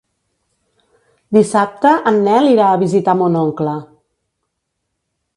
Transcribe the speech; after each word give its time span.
Dissabte 1.37 1.91
en 2.11 2.17
Nel 2.27 2.49
irà 2.53 2.69
a 2.69 2.79
visitar 2.85 3.15
mon 3.19 3.37
oncle. 3.43 3.75